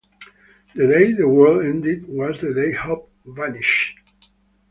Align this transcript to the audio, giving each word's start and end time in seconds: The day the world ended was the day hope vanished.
The 0.73 0.87
day 0.87 1.11
the 1.13 1.27
world 1.27 1.63
ended 1.63 2.07
was 2.07 2.41
the 2.41 2.55
day 2.55 2.71
hope 2.71 3.11
vanished. 3.23 3.99